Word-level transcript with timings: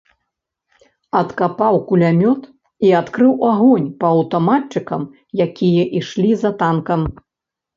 Адкапаў 1.19 1.75
кулямёт 1.89 2.41
і 2.87 2.91
адкрыў 3.01 3.33
агонь 3.51 3.87
па 4.01 4.05
аўтаматчыкам, 4.15 5.01
якія 5.47 5.83
ішлі 6.01 6.31
за 6.41 6.49
танкам. 6.65 7.01